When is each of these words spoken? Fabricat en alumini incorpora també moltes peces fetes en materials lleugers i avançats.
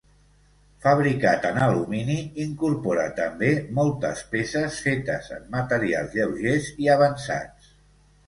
Fabricat 0.85 1.43
en 1.49 1.59
alumini 1.65 2.15
incorpora 2.45 3.03
també 3.19 3.51
moltes 3.79 4.23
peces 4.33 4.79
fetes 4.87 5.29
en 5.37 5.45
materials 5.59 6.17
lleugers 6.21 6.73
i 6.87 6.93
avançats. 6.95 7.69